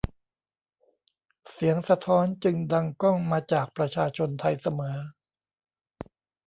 [1.51, 4.97] เสียงสะท้อนจึงดังก้องมาจากประชาชนไทยเสมอ